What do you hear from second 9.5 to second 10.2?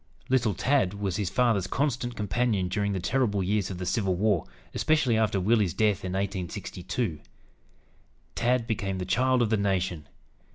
the nation."